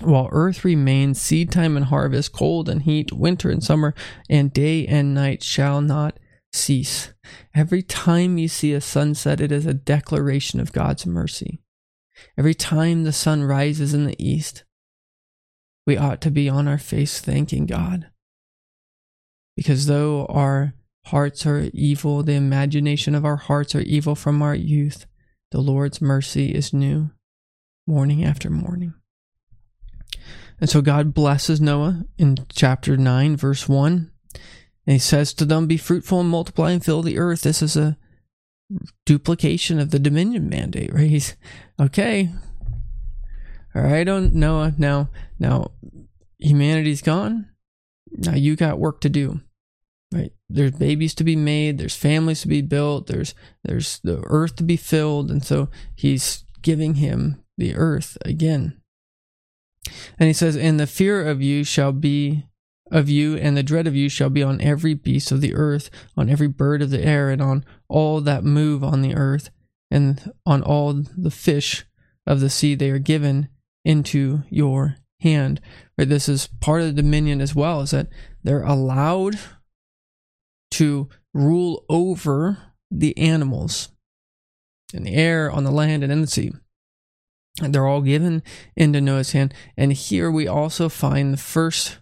While 0.00 0.28
earth 0.32 0.64
remains, 0.64 1.20
seed 1.20 1.52
time 1.52 1.76
and 1.76 1.86
harvest, 1.86 2.32
cold 2.32 2.68
and 2.68 2.82
heat, 2.82 3.12
winter 3.12 3.50
and 3.50 3.62
summer, 3.62 3.94
and 4.28 4.52
day 4.52 4.86
and 4.86 5.14
night 5.14 5.42
shall 5.42 5.80
not 5.80 6.18
cease. 6.52 7.12
Every 7.54 7.82
time 7.82 8.36
you 8.38 8.48
see 8.48 8.72
a 8.72 8.80
sunset, 8.80 9.40
it 9.40 9.52
is 9.52 9.66
a 9.66 9.74
declaration 9.74 10.58
of 10.60 10.72
God's 10.72 11.06
mercy. 11.06 11.60
Every 12.36 12.54
time 12.54 13.04
the 13.04 13.12
sun 13.12 13.44
rises 13.44 13.94
in 13.94 14.04
the 14.04 14.16
east, 14.24 14.64
we 15.86 15.96
ought 15.96 16.20
to 16.22 16.30
be 16.30 16.48
on 16.48 16.66
our 16.66 16.78
face 16.78 17.20
thanking 17.20 17.66
God. 17.66 18.08
Because 19.56 19.86
though 19.86 20.26
our 20.26 20.74
hearts 21.06 21.46
are 21.46 21.70
evil, 21.72 22.22
the 22.22 22.34
imagination 22.34 23.14
of 23.14 23.24
our 23.24 23.36
hearts 23.36 23.74
are 23.74 23.80
evil 23.80 24.14
from 24.14 24.42
our 24.42 24.54
youth, 24.54 25.06
the 25.52 25.60
Lord's 25.60 26.00
mercy 26.00 26.52
is 26.52 26.72
new, 26.72 27.10
morning 27.86 28.24
after 28.24 28.50
morning. 28.50 28.94
And 30.60 30.70
so 30.70 30.80
God 30.80 31.14
blesses 31.14 31.60
Noah 31.60 32.04
in 32.16 32.36
chapter 32.52 32.96
9, 32.96 33.36
verse 33.36 33.68
1. 33.68 34.10
And 34.86 34.92
he 34.92 34.98
says 34.98 35.32
to 35.34 35.44
them, 35.44 35.66
Be 35.66 35.76
fruitful 35.76 36.20
and 36.20 36.28
multiply 36.28 36.70
and 36.70 36.84
fill 36.84 37.02
the 37.02 37.18
earth. 37.18 37.42
This 37.42 37.62
is 37.62 37.76
a 37.76 37.96
duplication 39.06 39.78
of 39.78 39.90
the 39.90 39.98
dominion 39.98 40.48
mandate, 40.48 40.92
right? 40.92 41.10
He's 41.10 41.36
okay. 41.80 42.30
All 43.74 43.82
right, 43.82 44.08
on 44.08 44.38
Noah. 44.38 44.74
Now, 44.78 45.10
now 45.38 45.72
humanity's 46.38 47.02
gone. 47.02 47.48
Now 48.10 48.34
you 48.34 48.56
got 48.56 48.78
work 48.78 49.00
to 49.00 49.08
do. 49.08 49.40
Right? 50.12 50.32
There's 50.48 50.72
babies 50.72 51.14
to 51.16 51.24
be 51.24 51.34
made, 51.34 51.78
there's 51.78 51.96
families 51.96 52.42
to 52.42 52.48
be 52.48 52.62
built, 52.62 53.08
there's 53.08 53.34
there's 53.64 53.98
the 54.04 54.22
earth 54.26 54.54
to 54.56 54.62
be 54.62 54.76
filled, 54.76 55.28
and 55.28 55.44
so 55.44 55.68
he's 55.96 56.44
giving 56.62 56.94
him 56.94 57.42
the 57.58 57.74
earth 57.74 58.16
again. 58.24 58.80
And 60.18 60.26
he 60.26 60.32
says, 60.32 60.56
And 60.56 60.78
the 60.78 60.86
fear 60.86 61.26
of 61.26 61.42
you 61.42 61.64
shall 61.64 61.92
be 61.92 62.44
of 62.90 63.08
you 63.08 63.36
and 63.36 63.56
the 63.56 63.62
dread 63.62 63.86
of 63.86 63.96
you 63.96 64.08
shall 64.08 64.30
be 64.30 64.42
on 64.42 64.60
every 64.60 64.94
beast 64.94 65.32
of 65.32 65.40
the 65.40 65.54
earth, 65.54 65.90
on 66.16 66.28
every 66.28 66.46
bird 66.46 66.82
of 66.82 66.90
the 66.90 67.02
air, 67.02 67.30
and 67.30 67.42
on 67.42 67.64
all 67.88 68.20
that 68.20 68.44
move 68.44 68.84
on 68.84 69.02
the 69.02 69.14
earth, 69.14 69.50
and 69.90 70.32
on 70.46 70.62
all 70.62 70.92
the 70.92 71.30
fish 71.30 71.84
of 72.26 72.40
the 72.40 72.50
sea. 72.50 72.74
They 72.74 72.90
are 72.90 72.98
given 72.98 73.48
into 73.84 74.42
your 74.48 74.96
hand. 75.20 75.60
Right? 75.98 76.08
This 76.08 76.28
is 76.28 76.48
part 76.60 76.82
of 76.82 76.86
the 76.86 77.02
dominion 77.02 77.40
as 77.40 77.54
well, 77.54 77.80
is 77.80 77.90
that 77.90 78.08
they're 78.42 78.62
allowed 78.62 79.38
to 80.72 81.08
rule 81.32 81.84
over 81.88 82.58
the 82.90 83.16
animals 83.16 83.88
in 84.92 85.04
the 85.04 85.14
air, 85.14 85.50
on 85.50 85.64
the 85.64 85.70
land, 85.70 86.02
and 86.02 86.12
in 86.12 86.20
the 86.20 86.26
sea. 86.26 86.52
They're 87.60 87.86
all 87.86 88.00
given 88.00 88.42
into 88.76 89.00
Noah's 89.00 89.32
hand. 89.32 89.54
And 89.76 89.92
here 89.92 90.30
we 90.30 90.48
also 90.48 90.88
find 90.88 91.32
the 91.32 91.38
first 91.38 91.98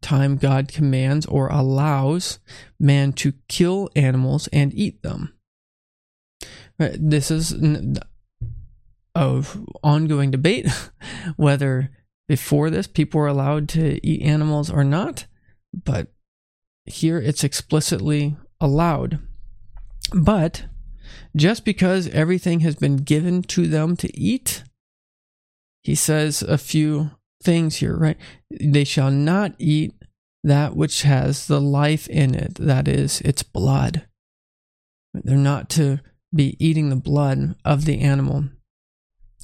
time 0.00 0.36
God 0.36 0.68
commands 0.68 1.26
or 1.26 1.48
allows 1.48 2.38
man 2.78 3.12
to 3.14 3.34
kill 3.48 3.90
animals 3.96 4.48
and 4.48 4.72
eat 4.74 5.02
them. 5.02 5.34
Uh, 6.78 6.90
this 6.98 7.30
is 7.30 7.54
of 9.14 9.64
ongoing 9.82 10.30
debate 10.30 10.68
whether 11.36 11.90
before 12.26 12.70
this 12.70 12.86
people 12.86 13.20
were 13.20 13.28
allowed 13.28 13.68
to 13.68 14.04
eat 14.06 14.22
animals 14.22 14.70
or 14.70 14.82
not, 14.82 15.26
but 15.72 16.12
here 16.86 17.18
it's 17.18 17.44
explicitly 17.44 18.36
allowed. 18.60 19.20
But 20.12 20.64
just 21.36 21.64
because 21.64 22.08
everything 22.08 22.60
has 22.60 22.76
been 22.76 22.96
given 22.96 23.42
to 23.42 23.66
them 23.66 23.96
to 23.96 24.18
eat, 24.18 24.63
he 25.84 25.94
says 25.94 26.42
a 26.42 26.58
few 26.58 27.10
things 27.42 27.76
here, 27.76 27.94
right? 27.94 28.16
They 28.50 28.84
shall 28.84 29.10
not 29.10 29.54
eat 29.58 29.94
that 30.42 30.74
which 30.74 31.02
has 31.02 31.46
the 31.46 31.60
life 31.60 32.08
in 32.08 32.34
it, 32.34 32.54
that 32.56 32.88
is, 32.88 33.20
its 33.20 33.42
blood. 33.42 34.06
They're 35.12 35.36
not 35.36 35.68
to 35.70 36.00
be 36.34 36.56
eating 36.58 36.88
the 36.88 36.96
blood 36.96 37.54
of 37.64 37.84
the 37.84 38.00
animal. 38.00 38.46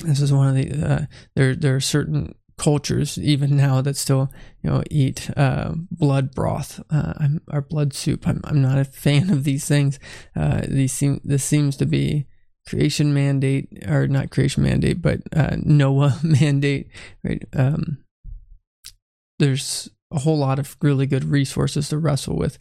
This 0.02 0.20
is 0.20 0.32
one 0.32 0.49
of 0.49 0.54
the 0.54 0.92
uh, 0.92 1.06
there. 1.37 1.54
There 1.54 1.76
are 1.76 1.80
certain 1.80 2.35
cultures 2.56 3.16
even 3.16 3.56
now 3.56 3.80
that 3.80 3.97
still 3.97 4.30
you 4.62 4.70
know 4.70 4.82
eat 4.90 5.30
uh, 5.37 5.73
blood 5.90 6.35
broth 6.35 6.80
uh, 6.90 7.28
or 7.52 7.61
blood 7.61 7.92
soup. 7.92 8.26
I'm 8.26 8.40
I'm 8.44 8.62
not 8.62 8.78
a 8.78 8.85
fan 9.04 9.30
of 9.30 9.44
these 9.44 9.66
things. 9.66 9.99
Uh, 10.35 10.62
these 10.66 10.92
seem 10.92 11.20
this 11.23 11.44
seems 11.44 11.76
to 11.76 11.87
be 11.87 12.26
creation 12.71 13.12
mandate 13.12 13.69
or 13.89 14.07
not 14.07 14.31
creation 14.31 14.62
mandate, 14.62 15.03
but 15.03 15.21
uh, 15.35 15.57
Noah 15.62 16.19
mandate. 16.23 16.89
Right? 17.25 17.45
Um, 17.53 18.05
there's 19.41 19.91
a 20.12 20.21
whole 20.21 20.39
lot 20.39 20.59
of 20.59 20.77
really 20.81 21.07
good 21.07 21.25
resources 21.25 21.89
to 21.89 21.99
wrestle 21.99 22.37
with 22.37 22.59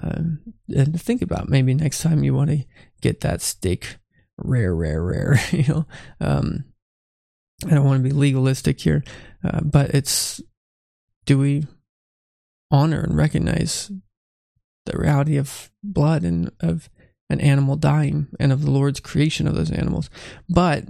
uh, 0.00 0.22
and 0.68 1.00
think 1.00 1.22
about. 1.22 1.48
Maybe 1.48 1.74
next 1.74 2.02
time 2.02 2.24
you 2.24 2.34
want 2.34 2.50
to 2.50 2.64
get 3.00 3.20
that 3.20 3.40
steak 3.40 3.98
rare, 4.36 4.74
rare, 4.74 5.02
rare. 5.02 5.40
You 5.52 5.64
know, 5.68 5.86
um, 6.20 6.64
I 7.64 7.70
don't 7.74 7.84
want 7.84 8.02
to 8.02 8.08
be 8.08 8.14
legalistic 8.14 8.80
here, 8.80 9.04
uh, 9.44 9.60
but 9.60 9.90
it's 9.90 10.40
do 11.24 11.38
we 11.38 11.66
honor 12.72 13.00
and 13.00 13.16
recognize 13.16 13.92
the 14.86 14.98
reality 14.98 15.36
of 15.36 15.70
blood 15.84 16.24
and 16.24 16.50
of 16.58 16.90
an 17.30 17.40
animal 17.40 17.76
dying 17.76 18.28
and 18.38 18.52
of 18.52 18.62
the 18.62 18.70
Lord's 18.70 19.00
creation 19.00 19.46
of 19.46 19.54
those 19.54 19.70
animals? 19.70 20.10
But 20.48 20.84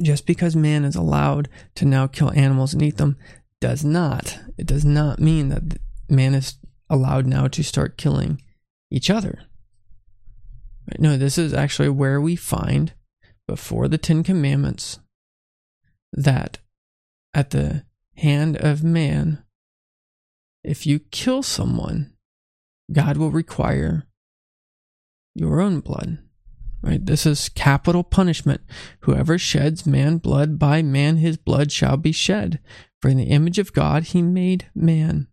just 0.00 0.26
because 0.26 0.56
man 0.56 0.84
is 0.84 0.96
allowed 0.96 1.48
to 1.74 1.84
now 1.84 2.06
kill 2.06 2.32
animals 2.32 2.72
and 2.72 2.82
eat 2.82 2.96
them 2.96 3.16
does 3.60 3.84
not 3.84 4.38
it 4.56 4.66
does 4.66 4.84
not 4.84 5.20
mean 5.20 5.48
that 5.50 5.78
man 6.08 6.34
is 6.34 6.56
allowed 6.88 7.26
now 7.26 7.46
to 7.48 7.62
start 7.62 7.96
killing 7.96 8.40
each 8.90 9.08
other. 9.08 9.40
No, 10.98 11.16
this 11.16 11.38
is 11.38 11.54
actually 11.54 11.88
where 11.88 12.20
we 12.20 12.36
find 12.36 12.92
before 13.46 13.88
the 13.88 13.98
Ten 13.98 14.22
Commandments 14.22 14.98
that 16.12 16.58
at 17.32 17.50
the 17.50 17.84
hand 18.16 18.56
of 18.58 18.84
man, 18.84 19.42
if 20.62 20.86
you 20.86 20.98
kill 20.98 21.42
someone, 21.42 22.12
God 22.92 23.16
will 23.16 23.30
require 23.30 24.06
your 25.34 25.60
own 25.60 25.80
blood. 25.80 26.18
Right? 26.82 27.04
This 27.04 27.26
is 27.26 27.48
capital 27.48 28.02
punishment. 28.02 28.60
Whoever 29.00 29.38
sheds 29.38 29.86
man 29.86 30.18
blood, 30.18 30.58
by 30.58 30.82
man 30.82 31.16
his 31.18 31.36
blood 31.36 31.70
shall 31.70 31.96
be 31.96 32.12
shed. 32.12 32.58
For 33.00 33.08
in 33.08 33.18
the 33.18 33.24
image 33.24 33.58
of 33.58 33.72
God 33.72 34.04
he 34.04 34.22
made 34.22 34.66
man. 34.74 35.28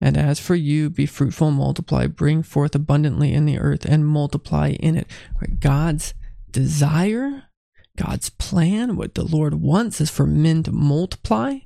And 0.00 0.16
as 0.16 0.40
for 0.40 0.56
you, 0.56 0.90
be 0.90 1.06
fruitful 1.06 1.52
multiply, 1.52 2.08
bring 2.08 2.42
forth 2.42 2.74
abundantly 2.74 3.32
in 3.32 3.44
the 3.44 3.58
earth 3.58 3.84
and 3.84 4.06
multiply 4.06 4.70
in 4.70 4.96
it. 4.96 5.06
Right? 5.40 5.60
God's 5.60 6.14
desire 6.50 7.44
God's 7.96 8.30
plan, 8.30 8.96
what 8.96 9.14
the 9.14 9.24
Lord 9.24 9.54
wants, 9.54 10.00
is 10.00 10.10
for 10.10 10.26
men 10.26 10.62
to 10.64 10.72
multiply, 10.72 11.58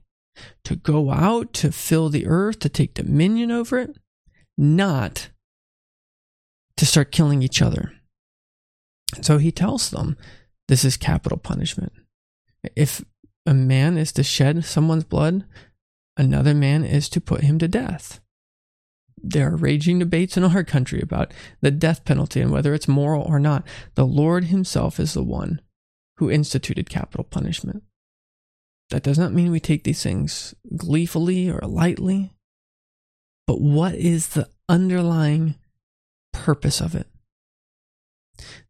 to 0.65 0.77
go 0.77 1.11
out, 1.11 1.53
to 1.55 1.71
fill 1.71 2.09
the 2.09 2.27
earth, 2.27 2.59
to 2.61 2.69
take 2.69 2.95
dominion 2.95 3.51
over 3.51 3.79
it, 3.79 3.97
not 4.59 5.31
to 6.77 6.87
start 6.87 7.13
killing 7.13 7.43
each 7.43 7.63
other. 7.63 7.93
So 9.23 9.39
he 9.39 9.53
tells 9.53 9.91
them 9.91 10.17
this 10.69 10.85
is 10.85 10.97
capital 10.97 11.39
punishment. 11.39 11.93
If 12.75 13.05
a 13.47 13.55
man 13.55 13.97
is 13.97 14.13
to 14.13 14.23
shed 14.23 14.65
someone's 14.65 15.05
blood, 15.05 15.45
another 16.17 16.55
man 16.55 16.85
is 16.85 17.09
to 17.11 17.21
put 17.21 17.43
him 17.43 17.59
to 17.61 17.69
death. 17.69 18.21
There 19.23 19.51
are 19.53 19.57
raging 19.57 19.99
debates 19.99 20.37
in 20.37 20.45
our 20.45 20.65
country 20.65 21.01
about 21.01 21.33
the 21.61 21.71
death 21.71 22.05
penalty 22.05 22.41
and 22.41 22.51
whether 22.51 22.75
it's 22.75 22.89
moral 22.89 23.23
or 23.23 23.39
not. 23.39 23.67
The 23.95 24.07
Lord 24.07 24.45
Himself 24.45 25.01
is 25.01 25.15
the 25.15 25.23
one 25.23 25.61
who 26.19 26.31
instituted 26.31 26.91
capital 26.91 27.25
punishment. 27.25 27.83
That 28.91 29.03
does 29.03 29.19
not 29.19 29.33
mean 29.33 29.51
we 29.51 29.61
take 29.61 29.85
these 29.85 30.03
things 30.03 30.55
gleefully 30.77 31.51
or 31.51 31.61
lightly, 31.61 32.33
but 33.47 33.61
what 33.61 33.95
is 33.95 34.29
the 34.29 34.49
underlying 34.69 35.57
purpose 36.47 36.81
of 36.81 36.95
it? 36.95 37.09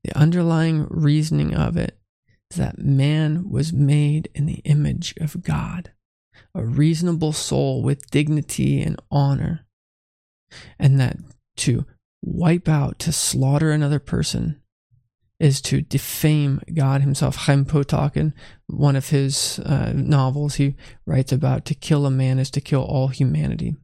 The 0.03 0.17
underlying 0.17 0.87
reasoning 0.89 1.55
of 1.55 1.77
it 1.77 1.99
is 2.51 2.57
that 2.57 2.79
man 2.79 3.51
was 3.51 3.71
made 3.71 4.31
in 4.35 4.47
the 4.47 4.63
image 4.65 5.13
of 5.21 5.43
God, 5.43 5.93
a 6.55 6.65
reasonable 6.65 7.35
soul 7.35 7.83
with 7.83 8.11
dignity 8.11 8.81
and 8.81 8.99
honor, 9.11 9.67
and 10.79 10.99
that 10.99 11.19
to 11.57 11.85
wipe 12.23 12.67
out, 12.67 12.99
to 13.01 13.13
slaughter 13.13 13.71
another 13.73 13.99
person, 13.99 14.63
is 15.39 15.61
to 15.61 15.83
defame 15.83 16.63
God 16.73 17.03
himself. 17.03 17.37
Chaim 17.37 17.67
Potok, 17.67 18.17
in 18.17 18.33
one 18.69 18.97
of 18.97 19.11
his 19.11 19.59
uh, 19.59 19.93
novels, 19.95 20.55
he 20.55 20.77
writes 21.05 21.31
about 21.31 21.67
to 21.67 21.75
kill 21.75 22.07
a 22.07 22.11
man 22.11 22.39
is 22.39 22.51
to 22.53 22.61
kill 22.63 22.83
all 22.83 23.09
humanity. 23.09 23.77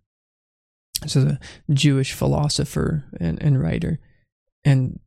So 1.07 1.21
the 1.21 1.41
Jewish 1.71 2.13
philosopher 2.13 3.05
and, 3.19 3.41
and 3.43 3.61
writer. 3.61 3.99
And 4.65 5.01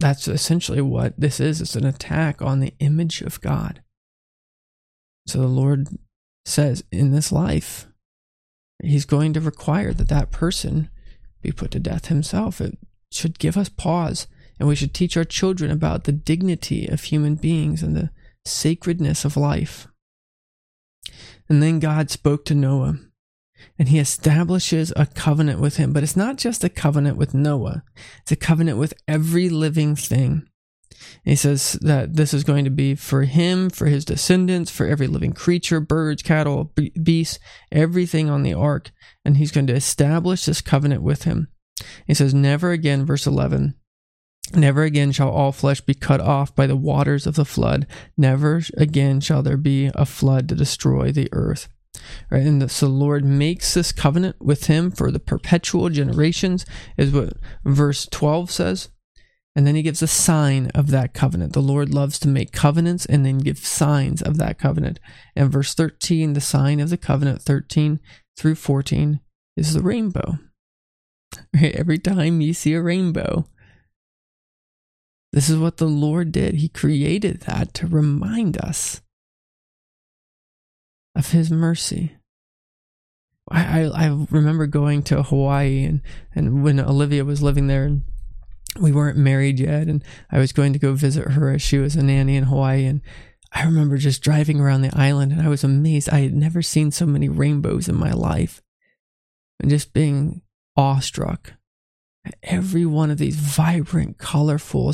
that's 0.00 0.28
essentially 0.28 0.80
what 0.80 1.18
this 1.18 1.40
is. 1.40 1.60
It's 1.60 1.76
an 1.76 1.84
attack 1.84 2.42
on 2.42 2.60
the 2.60 2.74
image 2.78 3.22
of 3.22 3.40
God. 3.40 3.82
So 5.26 5.40
the 5.40 5.46
Lord 5.46 5.88
says 6.44 6.84
in 6.92 7.10
this 7.10 7.32
life, 7.32 7.86
He's 8.82 9.06
going 9.06 9.32
to 9.32 9.40
require 9.40 9.92
that 9.94 10.08
that 10.08 10.30
person 10.30 10.90
be 11.40 11.50
put 11.50 11.70
to 11.70 11.80
death 11.80 12.06
himself. 12.06 12.60
It 12.60 12.78
should 13.10 13.38
give 13.38 13.56
us 13.56 13.68
pause 13.68 14.26
and 14.58 14.68
we 14.68 14.76
should 14.76 14.94
teach 14.94 15.16
our 15.16 15.24
children 15.24 15.70
about 15.70 16.04
the 16.04 16.12
dignity 16.12 16.86
of 16.86 17.04
human 17.04 17.34
beings 17.34 17.82
and 17.82 17.96
the 17.96 18.10
sacredness 18.44 19.24
of 19.24 19.36
life. 19.36 19.88
And 21.48 21.62
then 21.62 21.78
God 21.78 22.10
spoke 22.10 22.44
to 22.46 22.54
Noah, 22.54 22.98
and 23.78 23.88
he 23.88 23.98
establishes 23.98 24.92
a 24.96 25.06
covenant 25.06 25.60
with 25.60 25.76
him. 25.76 25.92
But 25.92 26.02
it's 26.02 26.16
not 26.16 26.36
just 26.36 26.64
a 26.64 26.68
covenant 26.68 27.16
with 27.16 27.34
Noah, 27.34 27.82
it's 28.22 28.32
a 28.32 28.36
covenant 28.36 28.78
with 28.78 28.94
every 29.06 29.48
living 29.48 29.96
thing. 29.96 30.48
And 31.24 31.32
he 31.32 31.36
says 31.36 31.74
that 31.82 32.14
this 32.14 32.32
is 32.32 32.44
going 32.44 32.64
to 32.64 32.70
be 32.70 32.94
for 32.94 33.24
him, 33.24 33.68
for 33.68 33.86
his 33.86 34.04
descendants, 34.04 34.70
for 34.70 34.86
every 34.86 35.06
living 35.06 35.32
creature, 35.32 35.80
birds, 35.80 36.22
cattle, 36.22 36.72
beasts, 37.02 37.38
everything 37.70 38.30
on 38.30 38.42
the 38.42 38.54
ark. 38.54 38.92
And 39.24 39.36
he's 39.36 39.52
going 39.52 39.66
to 39.66 39.74
establish 39.74 40.44
this 40.44 40.60
covenant 40.60 41.02
with 41.02 41.24
him. 41.24 41.48
He 42.06 42.14
says, 42.14 42.32
Never 42.32 42.70
again, 42.70 43.04
verse 43.04 43.26
11, 43.26 43.74
Never 44.54 44.84
again 44.84 45.12
shall 45.12 45.30
all 45.30 45.52
flesh 45.52 45.80
be 45.80 45.94
cut 45.94 46.20
off 46.20 46.54
by 46.54 46.66
the 46.66 46.76
waters 46.76 47.26
of 47.26 47.34
the 47.34 47.44
flood. 47.44 47.86
Never 48.16 48.62
again 48.76 49.20
shall 49.20 49.42
there 49.42 49.56
be 49.56 49.90
a 49.94 50.06
flood 50.06 50.48
to 50.48 50.54
destroy 50.54 51.10
the 51.10 51.28
earth. 51.32 51.68
Right, 52.30 52.46
and 52.46 52.70
so 52.70 52.86
the 52.86 52.92
Lord 52.92 53.24
makes 53.24 53.74
this 53.74 53.92
covenant 53.92 54.36
with 54.40 54.66
him 54.66 54.90
for 54.90 55.10
the 55.10 55.20
perpetual 55.20 55.88
generations, 55.88 56.64
is 56.96 57.12
what 57.12 57.34
verse 57.64 58.06
12 58.06 58.50
says. 58.50 58.88
And 59.54 59.66
then 59.66 59.74
he 59.74 59.82
gives 59.82 60.02
a 60.02 60.06
sign 60.06 60.70
of 60.74 60.90
that 60.90 61.14
covenant. 61.14 61.54
The 61.54 61.60
Lord 61.60 61.92
loves 61.94 62.18
to 62.18 62.28
make 62.28 62.52
covenants 62.52 63.06
and 63.06 63.24
then 63.24 63.38
give 63.38 63.58
signs 63.58 64.20
of 64.20 64.36
that 64.36 64.58
covenant. 64.58 65.00
And 65.34 65.50
verse 65.50 65.72
13, 65.72 66.34
the 66.34 66.42
sign 66.42 66.78
of 66.78 66.90
the 66.90 66.98
covenant, 66.98 67.40
13 67.40 67.98
through 68.36 68.56
14 68.56 69.20
is 69.56 69.72
the 69.72 69.80
rainbow. 69.80 70.38
Right? 71.54 71.74
Every 71.74 71.98
time 71.98 72.42
you 72.42 72.52
see 72.52 72.74
a 72.74 72.82
rainbow, 72.82 73.46
this 75.32 75.48
is 75.48 75.56
what 75.58 75.78
the 75.78 75.88
Lord 75.88 76.32
did. 76.32 76.56
He 76.56 76.68
created 76.68 77.40
that 77.42 77.72
to 77.74 77.86
remind 77.86 78.58
us 78.58 79.00
of 81.16 81.30
His 81.30 81.50
mercy. 81.50 82.16
I, 83.50 83.82
I, 83.82 84.06
I 84.06 84.26
remember 84.30 84.66
going 84.66 85.02
to 85.04 85.22
Hawaii 85.22 85.84
and, 85.84 86.02
and 86.34 86.62
when 86.62 86.80
Olivia 86.80 87.24
was 87.24 87.42
living 87.42 87.68
there 87.68 87.84
and 87.84 88.02
we 88.80 88.92
weren't 88.92 89.16
married 89.16 89.60
yet 89.60 89.86
and 89.86 90.02
I 90.30 90.38
was 90.38 90.52
going 90.52 90.72
to 90.72 90.78
go 90.78 90.94
visit 90.94 91.28
her 91.28 91.50
as 91.50 91.62
she 91.62 91.78
was 91.78 91.96
a 91.96 92.02
nanny 92.02 92.36
in 92.36 92.44
Hawaii 92.44 92.84
and 92.84 93.00
I 93.52 93.64
remember 93.64 93.96
just 93.96 94.22
driving 94.22 94.60
around 94.60 94.82
the 94.82 94.96
island 94.98 95.32
and 95.32 95.40
I 95.40 95.48
was 95.48 95.64
amazed. 95.64 96.10
I 96.10 96.20
had 96.20 96.34
never 96.34 96.60
seen 96.60 96.90
so 96.90 97.06
many 97.06 97.28
rainbows 97.28 97.88
in 97.88 97.94
my 97.94 98.12
life 98.12 98.62
and 99.60 99.70
just 99.70 99.92
being 99.92 100.42
awestruck. 100.76 101.54
At 102.24 102.34
every 102.42 102.84
one 102.84 103.12
of 103.12 103.18
these 103.18 103.36
vibrant, 103.36 104.18
colorful, 104.18 104.92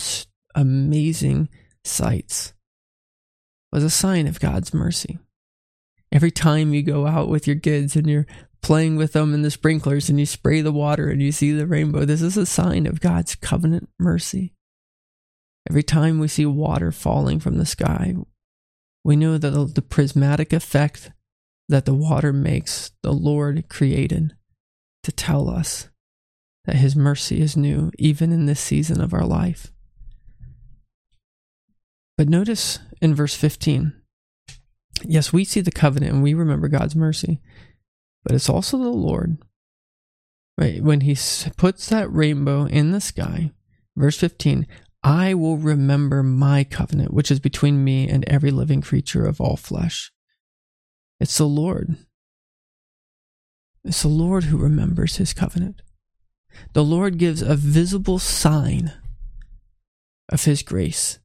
amazing 0.55 1.49
sights 1.83 2.53
was 3.73 3.83
a 3.83 3.91
sign 3.91 4.27
of 4.27 4.39
God's 4.39 4.75
mercy. 4.75 5.19
Every 6.13 6.31
time 6.31 6.75
you 6.75 6.83
go 6.83 7.07
out 7.07 7.29
with 7.29 7.47
your 7.47 7.57
kids 7.57 7.97
and 7.97 8.07
you're 8.07 8.27
playing 8.61 8.97
with 8.97 9.15
them 9.15 9.33
in 9.33 9.41
the 9.41 9.51
sprinklers 9.51 10.11
and 10.11 10.21
you 10.21 10.27
spray 10.27 10.61
the 10.61 10.71
water 10.71 11.09
and 11.09 11.23
you 11.23 11.33
see 11.33 11.53
the 11.53 11.67
rainbow, 11.67 12.05
this 12.05 12.21
is 12.21 12.37
a 12.37 12.45
sign 12.45 12.87
of 12.87 13.01
God's 13.01 13.35
covenant 13.35 13.89
mercy. 13.99 14.53
Every 15.69 15.83
time 15.83 16.19
we 16.19 16.29
see 16.29 16.45
water 16.45 16.93
falling 16.93 17.41
from 17.41 17.57
the 17.57 17.65
sky, 17.65 18.15
we 19.03 19.17
know 19.17 19.39
that 19.39 19.75
the 19.75 19.83
prismatic 19.83 20.53
effect 20.53 21.11
that 21.69 21.87
the 21.87 21.95
water 21.95 22.33
makes, 22.33 22.91
the 23.03 23.13
Lord 23.13 23.69
created 23.71 24.35
to 25.05 25.13
tell 25.13 25.49
us 25.49 25.89
that 26.67 26.77
His 26.77 26.95
mercy 26.95 27.41
is 27.41 27.57
new, 27.57 27.91
even 27.99 28.33
in 28.33 28.47
this 28.47 28.61
season 28.61 29.01
of 29.01 29.15
our 29.15 29.25
life. 29.25 29.73
But 32.19 32.29
notice 32.29 32.79
in 33.01 33.15
verse 33.15 33.35
15 33.35 33.95
yes, 35.05 35.33
we 35.33 35.45
see 35.45 35.61
the 35.61 35.71
covenant 35.71 36.13
and 36.13 36.23
we 36.23 36.35
remember 36.35 36.69
God's 36.69 36.97
mercy, 36.97 37.41
but 38.25 38.35
it's 38.35 38.49
also 38.49 38.79
the 38.79 38.89
Lord. 38.89 39.39
Right? 40.59 40.83
When 40.83 41.03
He 41.03 41.17
puts 41.57 41.89
that 41.89 42.13
rainbow 42.13 42.67
in 42.67 42.93
the 42.93 43.01
sky, 43.01 43.53
verse 43.97 44.17
15, 44.19 44.67
I 45.03 45.35
will 45.35 45.57
remember 45.57 46.23
my 46.23 46.65
covenant, 46.65 47.13
which 47.13 47.31
is 47.31 47.41
between 47.41 47.83
me 47.83 48.09
and 48.09 48.25
every 48.29 48.51
living 48.51 48.81
creature 48.81 49.25
of 49.25 49.41
all 49.41 49.57
flesh. 49.57 50.13
It's 51.19 51.39
the 51.39 51.47
Lord. 51.47 51.97
It's 53.85 54.03
the 54.03 54.09
Lord 54.09 54.45
who 54.45 54.59
remembers 54.59 55.17
his 55.17 55.33
covenant. 55.33 55.83
The 56.73 56.85
Lord 56.85 57.19
gives 57.19 57.43
a 57.43 57.57
visible 57.57 58.19
sign 58.19 58.93
of 60.29 60.45
his 60.45 60.63
grace. 60.63 61.19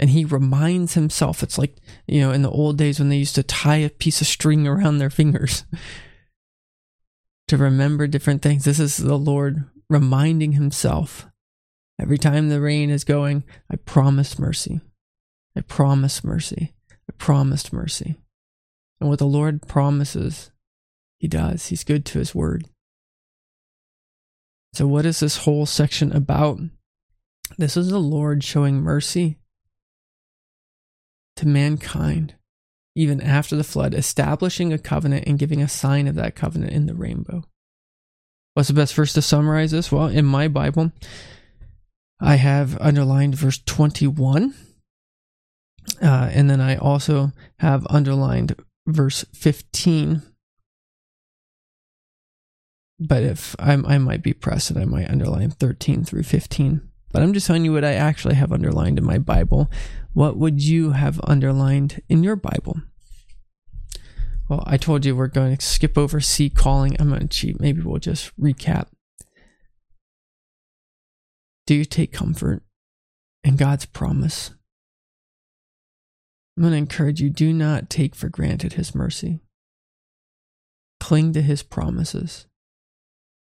And 0.00 0.10
he 0.10 0.24
reminds 0.24 0.94
himself. 0.94 1.42
It's 1.42 1.58
like, 1.58 1.76
you 2.08 2.20
know, 2.20 2.32
in 2.32 2.42
the 2.42 2.50
old 2.50 2.78
days 2.78 2.98
when 2.98 3.10
they 3.10 3.18
used 3.18 3.36
to 3.36 3.44
tie 3.44 3.76
a 3.76 3.90
piece 3.90 4.20
of 4.20 4.26
string 4.26 4.66
around 4.66 4.98
their 4.98 5.10
fingers 5.10 5.64
to 7.48 7.56
remember 7.56 8.08
different 8.08 8.42
things. 8.42 8.64
This 8.64 8.80
is 8.80 8.96
the 8.96 9.18
Lord 9.18 9.64
reminding 9.88 10.52
himself 10.52 11.30
Every 12.00 12.16
time 12.16 12.48
the 12.48 12.62
rain 12.62 12.88
is 12.88 13.04
going, 13.04 13.44
I 13.70 13.76
promise 13.76 14.38
mercy. 14.38 14.80
I 15.54 15.60
promise 15.60 16.24
mercy. 16.24 16.72
I 16.90 17.12
promised 17.18 17.74
mercy. 17.74 18.16
And 19.00 19.10
what 19.10 19.18
the 19.18 19.26
Lord 19.26 19.66
promises, 19.68 20.50
He 21.18 21.28
does. 21.28 21.66
He's 21.66 21.84
good 21.84 22.06
to 22.06 22.18
His 22.18 22.34
word. 22.34 22.64
So, 24.72 24.86
what 24.86 25.04
is 25.04 25.20
this 25.20 25.38
whole 25.38 25.66
section 25.66 26.10
about? 26.12 26.60
This 27.58 27.76
is 27.76 27.90
the 27.90 28.00
Lord 28.00 28.42
showing 28.44 28.76
mercy 28.76 29.36
to 31.40 31.48
mankind, 31.48 32.34
even 32.94 33.20
after 33.20 33.56
the 33.56 33.64
flood, 33.64 33.94
establishing 33.94 34.72
a 34.72 34.78
covenant 34.78 35.24
and 35.26 35.38
giving 35.38 35.62
a 35.62 35.68
sign 35.68 36.06
of 36.06 36.14
that 36.16 36.36
covenant 36.36 36.72
in 36.72 36.86
the 36.86 36.94
rainbow. 36.94 37.42
What's 38.54 38.68
the 38.68 38.74
best 38.74 38.94
verse 38.94 39.12
to 39.14 39.22
summarize 39.22 39.70
this? 39.70 39.90
Well, 39.90 40.06
in 40.06 40.26
my 40.26 40.48
Bible, 40.48 40.92
I 42.20 42.36
have 42.36 42.78
underlined 42.80 43.34
verse 43.34 43.58
21. 43.64 44.54
Uh, 46.02 46.30
and 46.32 46.50
then 46.50 46.60
I 46.60 46.76
also 46.76 47.32
have 47.58 47.86
underlined 47.88 48.54
verse 48.86 49.24
15. 49.34 50.22
But 52.98 53.22
if 53.22 53.56
I'm, 53.58 53.86
I 53.86 53.96
might 53.96 54.22
be 54.22 54.34
pressed, 54.34 54.70
and 54.70 54.78
I 54.78 54.84
might 54.84 55.08
underline 55.08 55.50
13 55.50 56.04
through 56.04 56.24
15. 56.24 56.89
But 57.12 57.22
I'm 57.22 57.32
just 57.32 57.46
telling 57.46 57.64
you 57.64 57.72
what 57.72 57.84
I 57.84 57.94
actually 57.94 58.36
have 58.36 58.52
underlined 58.52 58.98
in 58.98 59.04
my 59.04 59.18
Bible. 59.18 59.70
What 60.12 60.36
would 60.36 60.62
you 60.62 60.92
have 60.92 61.20
underlined 61.24 62.02
in 62.08 62.22
your 62.22 62.36
Bible? 62.36 62.82
Well, 64.48 64.64
I 64.66 64.76
told 64.76 65.04
you 65.04 65.14
we're 65.14 65.28
going 65.28 65.56
to 65.56 65.64
skip 65.64 65.96
over 65.96 66.20
C 66.20 66.50
calling. 66.50 66.96
I'm 66.98 67.08
going 67.08 67.20
to 67.20 67.28
cheat. 67.28 67.60
Maybe 67.60 67.82
we'll 67.82 67.98
just 67.98 68.36
recap. 68.36 68.86
Do 71.66 71.74
you 71.74 71.84
take 71.84 72.12
comfort 72.12 72.62
in 73.44 73.54
God's 73.54 73.86
promise? 73.86 74.50
I'm 76.56 76.64
going 76.64 76.72
to 76.72 76.78
encourage 76.78 77.20
you 77.20 77.30
do 77.30 77.52
not 77.52 77.88
take 77.88 78.16
for 78.16 78.28
granted 78.28 78.72
His 78.72 78.92
mercy. 78.92 79.40
Cling 80.98 81.32
to 81.34 81.42
His 81.42 81.62
promises. 81.62 82.46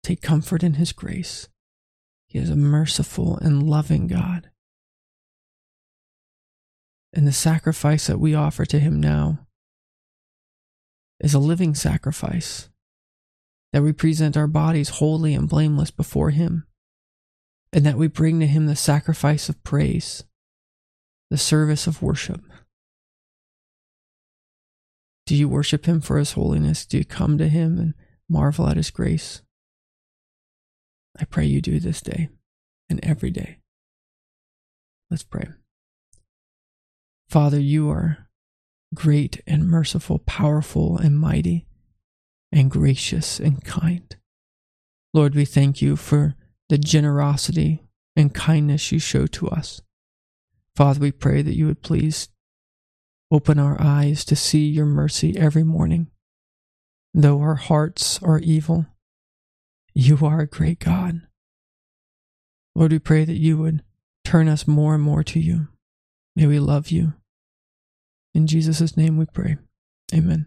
Take 0.02 0.22
comfort 0.22 0.62
in 0.62 0.74
His 0.74 0.92
grace. 0.92 1.48
He 2.34 2.40
is 2.40 2.50
a 2.50 2.56
merciful 2.56 3.38
and 3.38 3.62
loving 3.62 4.08
God. 4.08 4.50
And 7.12 7.28
the 7.28 7.32
sacrifice 7.32 8.08
that 8.08 8.18
we 8.18 8.34
offer 8.34 8.64
to 8.64 8.80
Him 8.80 9.00
now 9.00 9.46
is 11.20 11.32
a 11.32 11.38
living 11.38 11.76
sacrifice, 11.76 12.70
that 13.72 13.84
we 13.84 13.92
present 13.92 14.36
our 14.36 14.48
bodies 14.48 14.88
holy 14.88 15.32
and 15.32 15.48
blameless 15.48 15.92
before 15.92 16.30
Him 16.30 16.66
and 17.72 17.86
that 17.86 17.96
we 17.96 18.08
bring 18.08 18.40
to 18.40 18.48
Him 18.48 18.66
the 18.66 18.74
sacrifice 18.74 19.48
of 19.48 19.62
praise, 19.62 20.24
the 21.30 21.38
service 21.38 21.86
of 21.86 22.02
worship. 22.02 22.40
Do 25.24 25.36
you 25.36 25.48
worship 25.48 25.86
Him 25.86 26.00
for 26.00 26.18
His 26.18 26.32
holiness? 26.32 26.84
Do 26.84 26.98
you 26.98 27.04
come 27.04 27.38
to 27.38 27.48
Him 27.48 27.78
and 27.78 27.94
marvel 28.28 28.68
at 28.68 28.76
His 28.76 28.90
grace? 28.90 29.42
I 31.18 31.24
pray 31.24 31.46
you 31.46 31.60
do 31.60 31.78
this 31.80 32.00
day 32.00 32.28
and 32.88 33.00
every 33.02 33.30
day. 33.30 33.58
Let's 35.10 35.22
pray. 35.22 35.48
Father, 37.28 37.60
you 37.60 37.90
are 37.90 38.28
great 38.94 39.42
and 39.46 39.68
merciful, 39.68 40.18
powerful 40.20 40.98
and 40.98 41.18
mighty, 41.18 41.66
and 42.52 42.70
gracious 42.70 43.40
and 43.40 43.62
kind. 43.64 44.16
Lord, 45.12 45.34
we 45.34 45.44
thank 45.44 45.82
you 45.82 45.96
for 45.96 46.34
the 46.68 46.78
generosity 46.78 47.82
and 48.16 48.34
kindness 48.34 48.92
you 48.92 48.98
show 48.98 49.26
to 49.26 49.48
us. 49.48 49.80
Father, 50.76 51.00
we 51.00 51.12
pray 51.12 51.42
that 51.42 51.56
you 51.56 51.66
would 51.66 51.82
please 51.82 52.28
open 53.30 53.58
our 53.58 53.80
eyes 53.80 54.24
to 54.24 54.36
see 54.36 54.66
your 54.66 54.86
mercy 54.86 55.36
every 55.36 55.62
morning. 55.62 56.08
Though 57.12 57.40
our 57.40 57.54
hearts 57.54 58.20
are 58.22 58.38
evil, 58.40 58.86
you 59.94 60.18
are 60.22 60.40
a 60.40 60.46
great 60.46 60.80
God. 60.80 61.22
Lord, 62.74 62.92
we 62.92 62.98
pray 62.98 63.24
that 63.24 63.38
you 63.38 63.58
would 63.58 63.82
turn 64.24 64.48
us 64.48 64.66
more 64.66 64.94
and 64.94 65.02
more 65.02 65.22
to 65.22 65.38
you. 65.38 65.68
May 66.34 66.46
we 66.46 66.58
love 66.58 66.90
you. 66.90 67.14
In 68.34 68.46
Jesus' 68.48 68.96
name 68.96 69.16
we 69.16 69.26
pray. 69.26 69.56
Amen. 70.12 70.46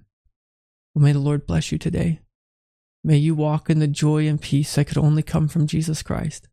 Well, 0.94 1.04
may 1.04 1.14
the 1.14 1.20
Lord 1.20 1.48
bless 1.48 1.72
you 1.72 1.78
today. 1.78 2.20
May 3.04 3.18
you 3.18 3.36
walk 3.36 3.70
in 3.70 3.80
the 3.80 3.88
joy 3.88 4.28
and 4.28 4.42
peace 4.42 4.76
that 4.76 4.86
could 4.86 4.98
only 4.98 5.24
come 5.24 5.48
from 5.48 5.68
Jesus 5.68 6.04
Christ. 6.04 6.50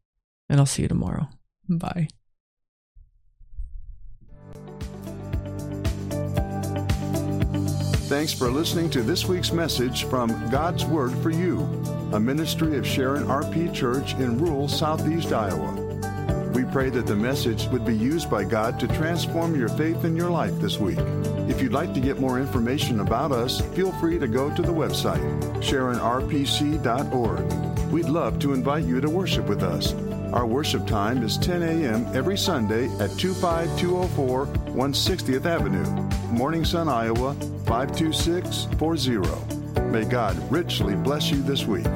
And 0.48 0.60
I'll 0.60 0.66
see 0.66 0.82
you 0.82 0.88
tomorrow. 0.88 1.28
Bye. 1.68 2.08
Thanks 8.04 8.34
for 8.34 8.50
listening 8.50 8.90
to 8.90 9.00
this 9.02 9.24
week's 9.24 9.50
message 9.50 10.04
from 10.04 10.28
God's 10.50 10.84
Word 10.84 11.10
for 11.22 11.30
You, 11.30 11.60
a 12.12 12.20
ministry 12.20 12.76
of 12.76 12.86
Sharon 12.86 13.24
RP 13.24 13.72
Church 13.74 14.12
in 14.16 14.36
rural 14.36 14.68
southeast 14.68 15.32
Iowa. 15.32 15.72
We 16.50 16.64
pray 16.64 16.90
that 16.90 17.06
the 17.06 17.16
message 17.16 17.66
would 17.68 17.86
be 17.86 17.96
used 17.96 18.30
by 18.30 18.44
God 18.44 18.78
to 18.80 18.88
transform 18.88 19.58
your 19.58 19.70
faith 19.70 20.04
in 20.04 20.14
your 20.16 20.28
life 20.28 20.52
this 20.60 20.76
week. 20.76 20.98
If 21.48 21.62
you'd 21.62 21.72
like 21.72 21.94
to 21.94 22.00
get 22.00 22.20
more 22.20 22.38
information 22.38 23.00
about 23.00 23.32
us, 23.32 23.62
feel 23.74 23.90
free 23.92 24.18
to 24.18 24.28
go 24.28 24.54
to 24.54 24.60
the 24.60 24.68
website, 24.68 25.24
SharonRPC.org. 25.62 27.52
We'd 27.90 28.10
love 28.10 28.38
to 28.40 28.52
invite 28.52 28.84
you 28.84 29.00
to 29.00 29.08
worship 29.08 29.46
with 29.46 29.62
us. 29.62 29.94
Our 30.32 30.46
worship 30.46 30.86
time 30.86 31.22
is 31.22 31.36
10 31.38 31.62
a.m. 31.62 32.06
every 32.14 32.36
Sunday 32.36 32.86
at 32.98 33.10
25204 33.18 34.46
160th 34.46 35.46
Avenue, 35.46 35.84
Morning 36.32 36.64
Sun, 36.64 36.88
Iowa 36.88 37.34
52640. 37.66 39.80
May 39.90 40.04
God 40.04 40.36
richly 40.50 40.96
bless 40.96 41.30
you 41.30 41.40
this 41.42 41.66
week. 41.66 41.86